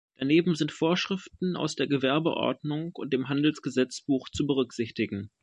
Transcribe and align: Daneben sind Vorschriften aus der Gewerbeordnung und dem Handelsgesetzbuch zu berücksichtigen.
Daneben 0.17 0.55
sind 0.55 0.71
Vorschriften 0.71 1.55
aus 1.55 1.75
der 1.75 1.85
Gewerbeordnung 1.85 2.89
und 2.95 3.13
dem 3.13 3.29
Handelsgesetzbuch 3.29 4.29
zu 4.29 4.47
berücksichtigen. 4.47 5.29